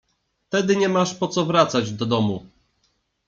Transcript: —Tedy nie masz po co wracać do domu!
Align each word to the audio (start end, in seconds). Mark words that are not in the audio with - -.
—Tedy 0.49 0.75
nie 0.77 0.89
masz 0.89 1.15
po 1.15 1.27
co 1.27 1.45
wracać 1.45 1.91
do 1.91 2.05
domu! 2.05 2.45